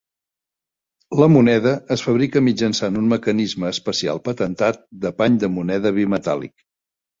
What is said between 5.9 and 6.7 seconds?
bimetàl·lic.